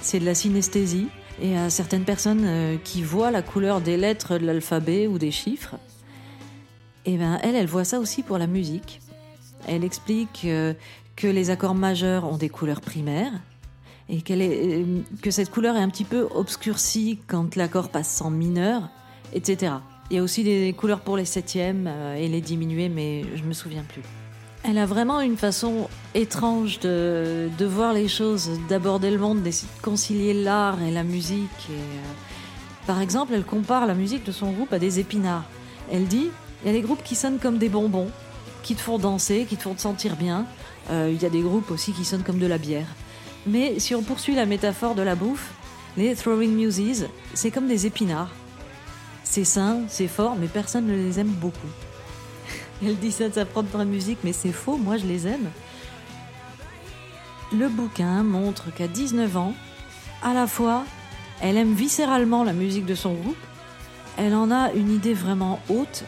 C'est 0.00 0.20
de 0.20 0.24
la 0.24 0.34
synesthésie, 0.34 1.08
et 1.40 1.56
à 1.56 1.70
certaines 1.70 2.04
personnes 2.04 2.44
euh, 2.44 2.76
qui 2.82 3.02
voient 3.02 3.30
la 3.30 3.42
couleur 3.42 3.80
des 3.80 3.96
lettres 3.96 4.38
de 4.38 4.46
l'alphabet 4.46 5.06
ou 5.06 5.18
des 5.18 5.30
chiffres, 5.30 5.76
et 7.06 7.14
eh 7.14 7.16
ben 7.18 7.38
elle, 7.42 7.54
elle 7.54 7.66
voit 7.66 7.84
ça 7.84 7.98
aussi 7.98 8.22
pour 8.22 8.38
la 8.38 8.46
musique. 8.46 9.00
Elle 9.68 9.84
explique 9.84 10.42
euh, 10.46 10.72
que 11.16 11.26
les 11.26 11.50
accords 11.50 11.74
majeurs 11.74 12.24
ont 12.24 12.38
des 12.38 12.48
couleurs 12.48 12.80
primaires 12.80 13.32
et 14.08 14.22
euh, 14.30 14.84
que 15.20 15.30
cette 15.30 15.50
couleur 15.50 15.76
est 15.76 15.82
un 15.82 15.90
petit 15.90 16.04
peu 16.04 16.26
obscurcie 16.34 17.18
quand 17.26 17.56
l'accord 17.56 17.90
passe 17.90 18.22
en 18.22 18.30
mineur, 18.30 18.88
etc. 19.34 19.74
Il 20.10 20.16
y 20.16 20.18
a 20.18 20.22
aussi 20.22 20.44
des 20.44 20.72
couleurs 20.72 21.00
pour 21.00 21.18
les 21.18 21.24
septièmes 21.26 21.90
et 22.16 22.28
les 22.28 22.40
diminués, 22.40 22.88
mais 22.88 23.24
je 23.36 23.42
me 23.42 23.52
souviens 23.52 23.82
plus. 23.82 24.02
Elle 24.66 24.78
a 24.78 24.86
vraiment 24.86 25.20
une 25.20 25.36
façon 25.36 25.90
étrange 26.14 26.80
de, 26.80 27.50
voir 27.60 27.92
les 27.92 28.08
choses, 28.08 28.50
d'aborder 28.66 29.10
le 29.10 29.18
monde, 29.18 29.42
de 29.42 29.50
concilier 29.82 30.32
l'art 30.32 30.82
et 30.82 30.90
la 30.90 31.02
musique. 31.02 31.68
Et, 31.68 31.74
euh, 31.74 32.86
par 32.86 33.02
exemple, 33.02 33.34
elle 33.34 33.44
compare 33.44 33.86
la 33.86 33.92
musique 33.92 34.24
de 34.24 34.32
son 34.32 34.52
groupe 34.52 34.72
à 34.72 34.78
des 34.78 35.00
épinards. 35.00 35.44
Elle 35.92 36.06
dit 36.06 36.30
il 36.62 36.68
y 36.68 36.70
a 36.70 36.72
des 36.72 36.80
groupes 36.80 37.02
qui 37.02 37.14
sonnent 37.14 37.38
comme 37.38 37.58
des 37.58 37.68
bonbons, 37.68 38.08
qui 38.62 38.74
te 38.74 38.80
font 38.80 38.98
danser, 38.98 39.44
qui 39.46 39.58
te 39.58 39.62
font 39.62 39.74
te 39.74 39.82
sentir 39.82 40.16
bien. 40.16 40.46
Euh, 40.90 41.10
il 41.12 41.22
y 41.22 41.26
a 41.26 41.30
des 41.30 41.42
groupes 41.42 41.70
aussi 41.70 41.92
qui 41.92 42.06
sonnent 42.06 42.22
comme 42.22 42.38
de 42.38 42.46
la 42.46 42.56
bière. 42.56 42.88
Mais 43.46 43.78
si 43.78 43.94
on 43.94 44.02
poursuit 44.02 44.34
la 44.34 44.46
métaphore 44.46 44.94
de 44.94 45.02
la 45.02 45.14
bouffe, 45.14 45.52
les 45.98 46.14
Throwing 46.14 46.54
Muses, 46.54 47.06
c'est 47.34 47.50
comme 47.50 47.68
des 47.68 47.84
épinards. 47.84 48.32
C'est 49.24 49.44
sain, 49.44 49.82
c'est 49.88 50.08
fort, 50.08 50.36
mais 50.40 50.46
personne 50.46 50.86
ne 50.86 50.94
les 50.94 51.20
aime 51.20 51.28
beaucoup. 51.28 51.68
Elle 52.82 52.98
dit 52.98 53.12
ça 53.12 53.28
de 53.28 53.34
sa 53.34 53.44
propre 53.44 53.84
musique, 53.84 54.18
mais 54.24 54.32
c'est 54.32 54.52
faux, 54.52 54.76
moi 54.76 54.96
je 54.96 55.06
les 55.06 55.26
aime. 55.26 55.50
Le 57.52 57.68
bouquin 57.68 58.22
montre 58.22 58.74
qu'à 58.74 58.88
19 58.88 59.36
ans, 59.36 59.54
à 60.22 60.34
la 60.34 60.46
fois, 60.46 60.84
elle 61.40 61.56
aime 61.56 61.74
viscéralement 61.74 62.44
la 62.44 62.52
musique 62.52 62.86
de 62.86 62.94
son 62.94 63.14
groupe, 63.14 63.36
elle 64.16 64.34
en 64.34 64.50
a 64.50 64.72
une 64.72 64.90
idée 64.90 65.14
vraiment 65.14 65.60
haute 65.68 66.04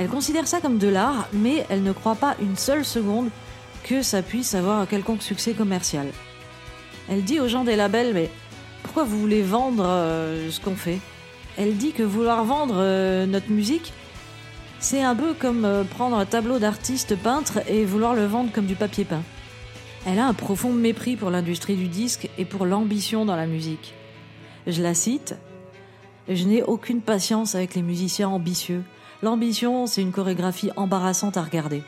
elle 0.00 0.08
considère 0.08 0.46
ça 0.46 0.62
comme 0.62 0.78
de 0.78 0.88
l'art, 0.88 1.28
mais 1.32 1.66
elle 1.68 1.82
ne 1.82 1.92
croit 1.92 2.14
pas 2.14 2.34
une 2.40 2.56
seule 2.56 2.86
seconde 2.86 3.28
que 3.84 4.00
ça 4.00 4.22
puisse 4.22 4.54
avoir 4.54 4.78
un 4.78 4.86
quelconque 4.86 5.22
succès 5.22 5.52
commercial. 5.52 6.06
Elle 7.10 7.22
dit 7.22 7.38
aux 7.38 7.48
gens 7.48 7.64
des 7.64 7.76
labels, 7.76 8.14
mais 8.14 8.30
pourquoi 8.82 9.04
vous 9.04 9.18
voulez 9.18 9.42
vendre 9.42 9.84
euh, 9.86 10.50
ce 10.50 10.58
qu'on 10.58 10.74
fait? 10.74 11.00
Elle 11.58 11.76
dit 11.76 11.92
que 11.92 12.02
vouloir 12.02 12.44
vendre 12.44 12.76
euh, 12.78 13.26
notre 13.26 13.50
musique, 13.50 13.92
c'est 14.80 15.02
un 15.02 15.14
peu 15.14 15.34
comme 15.34 15.64
euh, 15.66 15.84
prendre 15.84 16.16
un 16.16 16.24
tableau 16.24 16.58
d'artiste 16.58 17.14
peintre 17.14 17.60
et 17.68 17.84
vouloir 17.84 18.14
le 18.14 18.24
vendre 18.24 18.50
comme 18.50 18.66
du 18.66 18.74
papier 18.74 19.04
peint. 19.04 19.22
Elle 20.06 20.18
a 20.18 20.26
un 20.26 20.34
profond 20.34 20.72
mépris 20.72 21.16
pour 21.16 21.30
l'industrie 21.30 21.76
du 21.76 21.86
disque 21.86 22.30
et 22.38 22.46
pour 22.46 22.64
l'ambition 22.64 23.26
dans 23.26 23.36
la 23.36 23.46
musique. 23.46 23.92
Je 24.66 24.82
la 24.82 24.94
cite 24.94 25.36
Je 26.28 26.44
n'ai 26.44 26.62
aucune 26.62 27.02
patience 27.02 27.54
avec 27.54 27.74
les 27.74 27.82
musiciens 27.82 28.30
ambitieux. 28.30 28.82
L'ambition, 29.22 29.86
c'est 29.86 30.00
une 30.00 30.12
chorégraphie 30.12 30.70
embarrassante 30.76 31.36
à 31.36 31.42
regarder. 31.42 31.82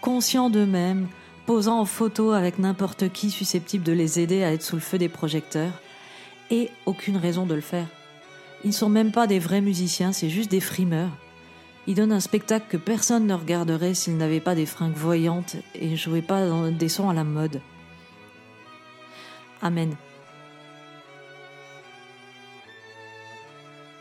Conscients 0.00 0.50
d'eux-mêmes, 0.50 1.06
posant 1.46 1.78
en 1.78 1.84
photo 1.84 2.32
avec 2.32 2.58
n'importe 2.58 3.12
qui 3.12 3.30
susceptible 3.30 3.84
de 3.84 3.92
les 3.92 4.18
aider 4.18 4.42
à 4.42 4.52
être 4.52 4.62
sous 4.62 4.76
le 4.76 4.82
feu 4.82 4.98
des 4.98 5.08
projecteurs, 5.08 5.72
et 6.50 6.70
aucune 6.86 7.16
raison 7.16 7.46
de 7.46 7.54
le 7.54 7.60
faire. 7.60 7.86
Ils 8.64 8.68
ne 8.70 8.74
sont 8.74 8.88
même 8.88 9.12
pas 9.12 9.28
des 9.28 9.38
vrais 9.38 9.60
musiciens, 9.60 10.12
c'est 10.12 10.28
juste 10.28 10.50
des 10.50 10.60
frimeurs. 10.60 11.10
Ils 11.86 11.94
donnent 11.94 12.12
un 12.12 12.20
spectacle 12.20 12.66
que 12.68 12.76
personne 12.76 13.26
ne 13.26 13.34
regarderait 13.34 13.94
s'ils 13.94 14.16
n'avaient 14.16 14.40
pas 14.40 14.54
des 14.54 14.66
fringues 14.66 14.94
voyantes 14.94 15.56
et 15.74 15.90
ne 15.90 15.96
jouaient 15.96 16.22
pas 16.22 16.70
des 16.70 16.88
sons 16.88 17.08
à 17.08 17.14
la 17.14 17.24
mode. 17.24 17.60
Amen. 19.62 19.94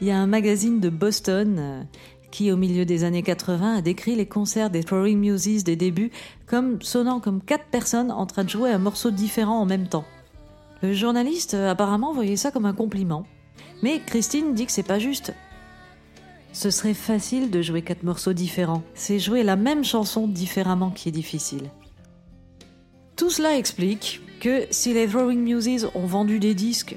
Il 0.01 0.07
y 0.07 0.11
a 0.11 0.17
un 0.17 0.27
magazine 0.27 0.79
de 0.79 0.89
Boston 0.89 1.57
euh, 1.59 1.83
qui, 2.31 2.51
au 2.51 2.57
milieu 2.57 2.85
des 2.85 3.03
années 3.03 3.23
80, 3.23 3.77
a 3.77 3.81
décrit 3.81 4.15
les 4.15 4.27
concerts 4.27 4.69
des 4.69 4.83
Throwing 4.83 5.19
Muses 5.19 5.63
des 5.63 5.75
débuts 5.75 6.11
comme 6.45 6.81
sonnant 6.81 7.19
comme 7.19 7.41
quatre 7.41 7.65
personnes 7.65 8.11
en 8.11 8.25
train 8.25 8.45
de 8.45 8.49
jouer 8.49 8.71
un 8.71 8.77
morceau 8.77 9.11
différent 9.11 9.59
en 9.59 9.65
même 9.65 9.87
temps. 9.87 10.05
Le 10.81 10.93
journaliste, 10.93 11.53
euh, 11.53 11.69
apparemment, 11.69 12.13
voyait 12.13 12.37
ça 12.37 12.51
comme 12.51 12.65
un 12.65 12.73
compliment. 12.73 13.25
Mais 13.83 13.99
Christine 14.05 14.53
dit 14.53 14.65
que 14.65 14.71
c'est 14.71 14.83
pas 14.83 14.99
juste. 14.99 15.33
Ce 16.51 16.71
serait 16.71 16.93
facile 16.93 17.51
de 17.51 17.61
jouer 17.61 17.81
quatre 17.81 18.03
morceaux 18.03 18.33
différents. 18.33 18.83
C'est 18.93 19.19
jouer 19.19 19.43
la 19.43 19.55
même 19.55 19.83
chanson 19.83 20.27
différemment 20.27 20.89
qui 20.89 21.09
est 21.09 21.13
difficile. 21.13 21.69
Tout 23.15 23.29
cela 23.29 23.57
explique 23.57 24.21
que 24.39 24.65
si 24.71 24.93
les 24.93 25.07
Throwing 25.07 25.39
Muses 25.39 25.89
ont 25.93 26.05
vendu 26.05 26.39
des 26.39 26.55
disques 26.55 26.95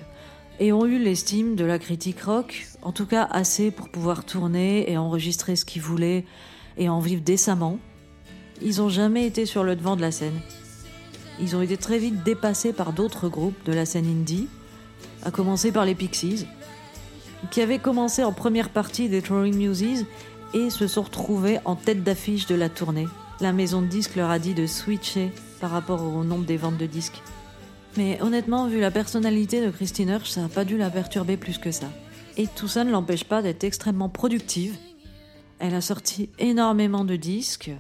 et 0.61 0.73
ont 0.73 0.87
eu 0.87 0.99
l'estime 0.99 1.57
de 1.57 1.65
la 1.65 1.79
critique 1.79 2.23
rock, 2.23 2.67
en 2.83 2.93
tout 2.93 3.07
cas 3.07 3.25
assez 3.31 3.71
pour 3.71 3.89
pouvoir 3.89 4.25
tourner 4.25 4.91
et 4.91 4.97
enregistrer 4.97 5.57
ce 5.57 5.65
qu'ils 5.65 5.83
voulaient 5.83 6.25
et 6.77 6.89
en 6.89 7.01
vivre 7.01 7.23
décemment. 7.23 7.79
Ils 8.63 8.77
n'ont 8.77 8.89
jamais 8.89 9.27
été 9.27 9.45
sur 9.45 9.65
le 9.65 9.77
devant 9.77 9.97
de 9.97 10.03
la 10.03 10.13
scène. 10.13 10.41
Ils 11.41 11.57
ont 11.57 11.63
été 11.63 11.77
très 11.77 11.99
vite 11.99 12.23
dépassés 12.23 12.73
par 12.73 12.93
d'autres 12.93 13.29
groupes 13.29 13.65
de 13.65 13.73
la 13.73 13.85
scène 13.85 14.07
indie, 14.07 14.49
à 15.25 15.31
commencer 15.31 15.73
par 15.73 15.85
les 15.85 15.95
Pixies, 15.95 16.47
qui 17.51 17.61
avaient 17.61 17.79
commencé 17.79 18.25
en 18.25 18.33
première 18.33 18.71
partie 18.71 19.09
des 19.09 19.23
Throwing 19.23 19.57
Muses 19.57 20.07
et 20.55 20.71
se 20.71 20.87
sont 20.87 21.03
retrouvés 21.03 21.59
en 21.65 21.77
tête 21.77 22.05
d'affiche 22.05 22.47
de 22.47 22.55
la 22.55 22.69
tournée. 22.69 23.09
La 23.41 23.53
maison 23.53 23.83
de 23.83 23.87
disques 23.87 24.17
leur 24.17 24.31
a 24.31 24.39
dit 24.39 24.55
de 24.55 24.67
switcher 24.67 25.33
par 25.61 25.71
rapport 25.71 26.03
au 26.03 26.25
nombre 26.25 26.45
des 26.45 26.57
ventes 26.57 26.79
de 26.79 26.87
disques. 26.87 27.23
Mais 27.97 28.21
honnêtement, 28.23 28.69
vu 28.69 28.81
la 28.81 28.91
personnalité 28.91 29.65
de 29.65 29.71
Christine 29.71 30.09
Hirsch, 30.09 30.31
ça 30.31 30.43
n'a 30.43 30.49
pas 30.49 30.65
dû 30.65 30.79
la 30.79 30.91
perturber 30.91 31.37
plus 31.37 31.59
que 31.59 31.71
ça. 31.71 31.87
Et 32.37 32.47
tout 32.47 32.69
ça 32.69 32.85
ne 32.85 32.91
l'empêche 32.91 33.25
pas 33.25 33.43
d'être 33.43 33.65
extrêmement 33.65 34.09
productive. 34.09 34.77
Elle 35.59 35.75
a 35.75 35.81
sorti 35.81 36.31
énormément 36.39 37.05
de 37.05 37.17
disques 37.17 37.71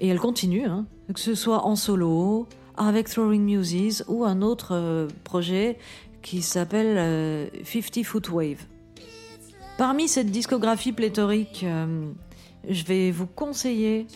et 0.00 0.08
elle 0.08 0.20
continue, 0.20 0.66
hein, 0.66 0.86
que 1.12 1.20
ce 1.20 1.34
soit 1.34 1.64
en 1.64 1.74
solo, 1.74 2.46
avec 2.76 3.08
Throwing 3.08 3.42
Muses 3.42 4.04
ou 4.08 4.24
un 4.24 4.42
autre 4.42 4.68
euh, 4.72 5.08
projet 5.24 5.78
qui 6.22 6.42
s'appelle 6.42 6.96
50 7.64 7.96
euh, 7.96 8.04
Foot 8.04 8.28
Wave. 8.28 8.58
Parmi 9.78 10.08
cette 10.08 10.30
discographie 10.30 10.92
pléthorique, 10.92 11.62
euh, 11.68 12.06
je 12.66 12.84
vais 12.84 13.10
vous 13.10 13.26
conseiller. 13.26 14.06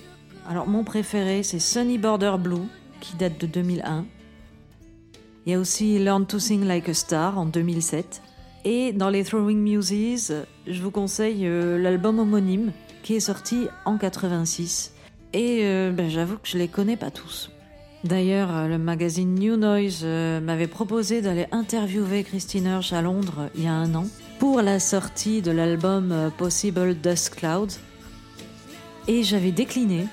Alors, 0.48 0.66
mon 0.66 0.84
préféré, 0.84 1.42
c'est 1.42 1.58
Sunny 1.58 1.98
Border 1.98 2.36
Blue, 2.38 2.66
qui 3.00 3.14
date 3.16 3.38
de 3.38 3.46
2001. 3.46 4.06
Il 5.44 5.52
y 5.52 5.54
a 5.54 5.58
aussi 5.58 5.98
Learn 5.98 6.24
to 6.24 6.38
Sing 6.38 6.64
Like 6.64 6.88
a 6.88 6.94
Star 6.94 7.38
en 7.38 7.44
2007. 7.44 8.22
Et 8.64 8.94
dans 8.94 9.10
les 9.10 9.22
Throwing 9.22 9.58
Muses, 9.58 10.32
je 10.66 10.82
vous 10.82 10.90
conseille 10.90 11.46
euh, 11.46 11.76
l'album 11.76 12.18
homonyme 12.18 12.72
qui 13.02 13.16
est 13.16 13.20
sorti 13.20 13.68
en 13.84 13.98
86. 13.98 14.94
Et 15.34 15.60
euh, 15.64 15.92
ben, 15.92 16.08
j'avoue 16.08 16.36
que 16.36 16.48
je 16.48 16.56
les 16.56 16.68
connais 16.68 16.96
pas 16.96 17.10
tous. 17.10 17.50
D'ailleurs, 18.04 18.66
le 18.66 18.78
magazine 18.78 19.34
New 19.34 19.56
Noise 19.56 20.06
m'avait 20.06 20.66
proposé 20.66 21.20
d'aller 21.20 21.46
interviewer 21.52 22.24
Christine 22.24 22.64
Hirsch 22.64 22.94
à 22.94 23.02
Londres 23.02 23.50
il 23.54 23.64
y 23.64 23.66
a 23.66 23.74
un 23.74 23.94
an 23.94 24.06
pour 24.40 24.62
la 24.62 24.80
sortie 24.80 25.42
de 25.42 25.50
l'album 25.50 26.32
Possible 26.38 26.94
Dust 26.94 27.34
Clouds. 27.36 27.78
Et 29.06 29.22
j'avais 29.22 29.52
décliné 29.52 30.06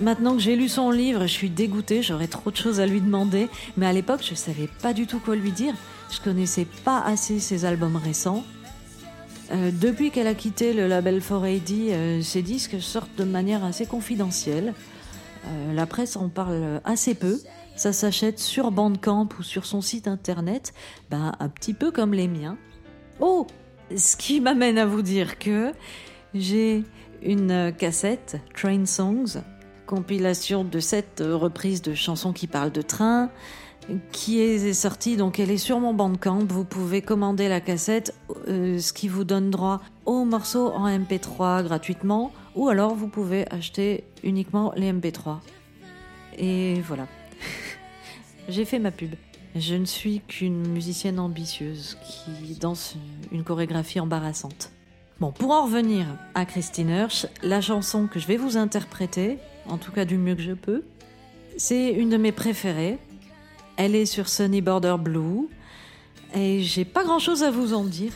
Maintenant 0.00 0.34
que 0.34 0.40
j'ai 0.40 0.56
lu 0.56 0.68
son 0.68 0.90
livre, 0.90 1.22
je 1.22 1.32
suis 1.32 1.48
dégoûtée, 1.48 2.02
j'aurais 2.02 2.26
trop 2.26 2.50
de 2.50 2.56
choses 2.56 2.80
à 2.80 2.86
lui 2.86 3.00
demander, 3.00 3.48
mais 3.76 3.86
à 3.86 3.92
l'époque, 3.92 4.20
je 4.22 4.34
savais 4.34 4.68
pas 4.82 4.92
du 4.92 5.06
tout 5.06 5.20
quoi 5.20 5.36
lui 5.36 5.52
dire. 5.52 5.74
Je 6.10 6.20
connaissais 6.20 6.66
pas 6.84 7.00
assez 7.00 7.40
ses 7.40 7.64
albums 7.64 7.96
récents. 7.96 8.44
Euh, 9.52 9.70
depuis 9.72 10.10
qu'elle 10.10 10.26
a 10.26 10.34
quitté 10.34 10.74
le 10.74 10.86
label 10.86 11.20
4AD, 11.20 11.72
euh, 11.72 12.20
ses 12.20 12.42
disques 12.42 12.80
sortent 12.80 13.16
de 13.16 13.24
manière 13.24 13.64
assez 13.64 13.86
confidentielle. 13.86 14.74
Euh, 15.46 15.72
la 15.72 15.86
presse 15.86 16.16
en 16.16 16.28
parle 16.28 16.80
assez 16.84 17.14
peu. 17.14 17.38
Ça 17.74 17.92
s'achète 17.92 18.38
sur 18.38 18.70
Bandcamp 18.70 19.28
ou 19.38 19.42
sur 19.42 19.64
son 19.64 19.80
site 19.80 20.08
internet, 20.08 20.74
ben, 21.10 21.32
un 21.40 21.48
petit 21.48 21.74
peu 21.74 21.90
comme 21.90 22.12
les 22.12 22.28
miens. 22.28 22.58
Oh 23.20 23.46
Ce 23.96 24.16
qui 24.16 24.40
m'amène 24.40 24.78
à 24.78 24.86
vous 24.86 25.02
dire 25.02 25.38
que 25.38 25.72
j'ai 26.34 26.84
une 27.22 27.72
cassette 27.76 28.38
Train 28.54 28.86
Songs 28.86 29.42
compilation 29.92 30.64
de 30.64 30.80
sept 30.80 31.22
reprises 31.22 31.82
de 31.82 31.92
chansons 31.92 32.32
qui 32.32 32.46
parlent 32.46 32.72
de 32.72 32.80
train, 32.80 33.30
qui 34.10 34.40
est 34.40 34.72
sortie, 34.72 35.18
donc 35.18 35.38
elle 35.38 35.50
est 35.50 35.58
sur 35.58 35.80
mon 35.80 35.92
bandcamp. 35.92 36.46
Vous 36.48 36.64
pouvez 36.64 37.02
commander 37.02 37.46
la 37.48 37.60
cassette, 37.60 38.14
euh, 38.48 38.78
ce 38.78 38.94
qui 38.94 39.08
vous 39.08 39.24
donne 39.24 39.50
droit 39.50 39.82
aux 40.06 40.24
morceaux 40.24 40.68
en 40.68 40.88
MP3 40.88 41.62
gratuitement, 41.62 42.32
ou 42.54 42.70
alors 42.70 42.94
vous 42.94 43.08
pouvez 43.08 43.44
acheter 43.52 44.04
uniquement 44.22 44.72
les 44.76 44.90
MP3. 44.90 45.40
Et 46.38 46.80
voilà. 46.86 47.06
J'ai 48.48 48.64
fait 48.64 48.78
ma 48.78 48.92
pub. 48.92 49.14
Je 49.54 49.74
ne 49.74 49.84
suis 49.84 50.20
qu'une 50.26 50.66
musicienne 50.66 51.18
ambitieuse 51.18 51.98
qui 52.06 52.54
danse 52.54 52.96
une 53.32 53.44
chorégraphie 53.44 54.00
embarrassante. 54.00 54.70
Bon, 55.20 55.30
pour 55.30 55.50
en 55.50 55.66
revenir 55.66 56.06
à 56.34 56.46
Christine 56.46 56.88
Hirsch, 56.88 57.26
la 57.42 57.60
chanson 57.60 58.06
que 58.06 58.18
je 58.18 58.26
vais 58.26 58.38
vous 58.38 58.56
interpréter, 58.56 59.38
en 59.68 59.76
tout 59.76 59.92
cas 59.92 60.06
du 60.06 60.16
mieux 60.16 60.34
que 60.34 60.42
je 60.42 60.52
peux, 60.52 60.84
c'est 61.58 61.90
une 61.92 62.08
de 62.08 62.16
mes 62.16 62.32
préférées. 62.32 62.98
Elle 63.76 63.94
est 63.94 64.06
sur 64.06 64.28
Sunny 64.28 64.62
Border 64.62 64.96
Blue 64.98 65.48
et 66.34 66.62
j'ai 66.62 66.86
pas 66.86 67.04
grand 67.04 67.18
chose 67.18 67.42
à 67.42 67.50
vous 67.50 67.74
en 67.74 67.84
dire. 67.84 68.12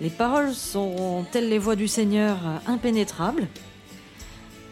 Les 0.00 0.10
paroles 0.10 0.54
sont, 0.54 1.26
telles 1.30 1.50
les 1.50 1.58
voix 1.58 1.76
du 1.76 1.88
Seigneur, 1.88 2.38
impénétrables. 2.66 3.48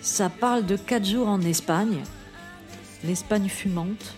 Ça 0.01 0.31
parle 0.31 0.65
de 0.65 0.77
quatre 0.77 1.05
jours 1.05 1.29
en 1.29 1.43
Espagne, 1.43 1.99
l'Espagne 3.05 3.49
fumante. 3.49 4.15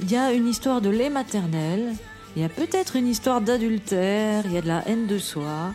Il 0.00 0.10
y 0.10 0.16
a 0.16 0.32
une 0.32 0.46
histoire 0.46 0.82
de 0.82 0.90
lait 0.90 1.08
maternel, 1.08 1.94
il 2.36 2.42
y 2.42 2.44
a 2.44 2.50
peut-être 2.50 2.96
une 2.96 3.06
histoire 3.06 3.40
d'adultère, 3.40 4.44
il 4.44 4.52
y 4.52 4.58
a 4.58 4.60
de 4.60 4.68
la 4.68 4.86
haine 4.86 5.06
de 5.06 5.18
soi, 5.18 5.72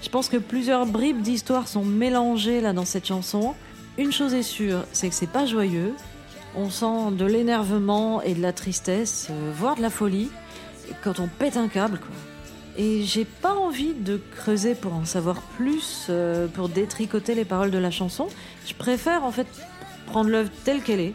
Je 0.00 0.10
pense 0.10 0.28
que 0.28 0.36
plusieurs 0.36 0.86
bribes 0.86 1.22
d'histoire 1.22 1.66
sont 1.66 1.84
mélangées 1.84 2.60
là 2.60 2.72
dans 2.72 2.84
cette 2.84 3.06
chanson. 3.06 3.54
Une 3.96 4.12
chose 4.12 4.34
est 4.34 4.42
sûre, 4.42 4.84
c'est 4.92 5.08
que 5.08 5.14
c'est 5.14 5.26
pas 5.26 5.46
joyeux. 5.46 5.94
On 6.54 6.70
sent 6.70 7.12
de 7.12 7.24
l'énervement 7.24 8.22
et 8.22 8.34
de 8.34 8.42
la 8.42 8.52
tristesse, 8.52 9.28
euh, 9.30 9.50
voire 9.56 9.76
de 9.76 9.82
la 9.82 9.90
folie, 9.90 10.30
quand 11.02 11.18
on 11.20 11.26
pète 11.26 11.56
un 11.56 11.68
câble, 11.68 11.98
quoi. 11.98 12.14
Et 12.76 13.02
j'ai 13.02 13.24
pas 13.24 13.54
envie 13.54 13.94
de 13.94 14.20
creuser 14.36 14.74
pour 14.74 14.92
en 14.92 15.04
savoir 15.04 15.40
plus, 15.56 16.06
euh, 16.10 16.48
pour 16.48 16.68
détricoter 16.68 17.34
les 17.34 17.44
paroles 17.44 17.70
de 17.70 17.78
la 17.78 17.90
chanson. 17.90 18.28
Je 18.66 18.74
préfère 18.74 19.24
en 19.24 19.32
fait 19.32 19.46
prendre 20.06 20.28
l'œuvre 20.28 20.50
telle 20.64 20.82
qu'elle 20.82 21.00
est, 21.00 21.14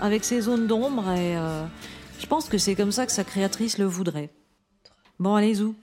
avec 0.00 0.24
ses 0.24 0.42
zones 0.42 0.66
d'ombre, 0.66 1.10
et 1.10 1.36
euh, 1.36 1.64
je 2.18 2.26
pense 2.26 2.48
que 2.48 2.58
c'est 2.58 2.74
comme 2.74 2.92
ça 2.92 3.06
que 3.06 3.12
sa 3.12 3.24
créatrice 3.24 3.78
le 3.78 3.84
voudrait. 3.86 4.30
Bon, 5.18 5.34
allez, 5.34 5.54
zou. 5.54 5.74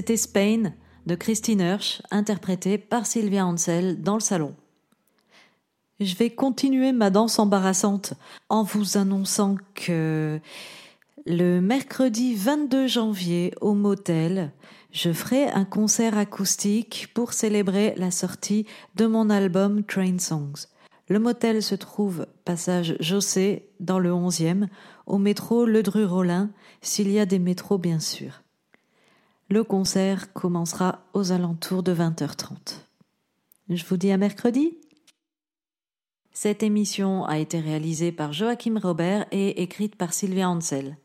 C'était 0.00 0.16
Spain 0.16 0.72
de 1.04 1.14
Christine 1.14 1.60
Hirsch, 1.60 2.00
interprétée 2.10 2.78
par 2.78 3.04
Sylvia 3.04 3.44
Ansel 3.44 4.00
dans 4.00 4.14
le 4.14 4.20
salon. 4.20 4.54
Je 6.00 6.14
vais 6.14 6.30
continuer 6.30 6.92
ma 6.92 7.10
danse 7.10 7.38
embarrassante 7.38 8.14
en 8.48 8.62
vous 8.62 8.96
annonçant 8.96 9.56
que 9.74 10.40
le 11.26 11.60
mercredi 11.60 12.34
22 12.34 12.86
janvier 12.86 13.52
au 13.60 13.74
motel, 13.74 14.52
je 14.90 15.12
ferai 15.12 15.50
un 15.50 15.66
concert 15.66 16.16
acoustique 16.16 17.08
pour 17.12 17.34
célébrer 17.34 17.92
la 17.98 18.10
sortie 18.10 18.64
de 18.96 19.04
mon 19.04 19.28
album 19.28 19.84
Train 19.84 20.18
Songs. 20.18 20.64
Le 21.10 21.18
motel 21.18 21.62
se 21.62 21.74
trouve 21.74 22.26
passage 22.46 22.96
Jossé 23.00 23.68
dans 23.80 23.98
le 23.98 24.12
11e, 24.12 24.66
au 25.04 25.18
métro 25.18 25.66
Le 25.66 25.82
Dru-Rollin, 25.82 26.48
s'il 26.80 27.10
y 27.10 27.20
a 27.20 27.26
des 27.26 27.38
métros 27.38 27.76
bien 27.76 28.00
sûr. 28.00 28.40
Le 29.52 29.64
concert 29.64 30.32
commencera 30.32 31.00
aux 31.12 31.32
alentours 31.32 31.82
de 31.82 31.92
20h30. 31.92 32.84
Je 33.68 33.84
vous 33.84 33.96
dis 33.96 34.12
à 34.12 34.16
mercredi. 34.16 34.78
Cette 36.32 36.62
émission 36.62 37.24
a 37.24 37.38
été 37.38 37.58
réalisée 37.58 38.12
par 38.12 38.32
Joachim 38.32 38.78
Robert 38.80 39.26
et 39.32 39.60
écrite 39.60 39.96
par 39.96 40.12
Sylvia 40.12 40.48
Ansel. 40.48 40.96